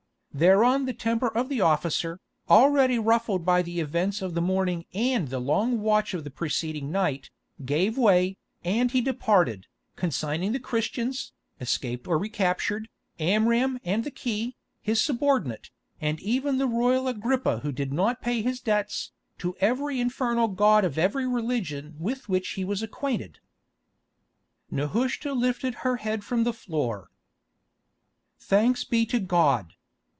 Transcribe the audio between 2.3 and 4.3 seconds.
already ruffled by the events